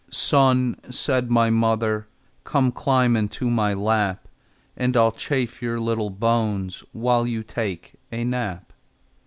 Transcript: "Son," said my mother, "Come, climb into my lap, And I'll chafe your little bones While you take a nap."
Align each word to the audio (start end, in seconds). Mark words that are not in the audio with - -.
"Son," 0.09 0.75
said 0.89 1.29
my 1.29 1.51
mother, 1.51 2.07
"Come, 2.43 2.71
climb 2.71 3.15
into 3.15 3.51
my 3.51 3.75
lap, 3.75 4.27
And 4.75 4.97
I'll 4.97 5.11
chafe 5.11 5.61
your 5.61 5.79
little 5.79 6.09
bones 6.09 6.83
While 6.91 7.27
you 7.27 7.43
take 7.43 7.93
a 8.11 8.23
nap." 8.23 8.73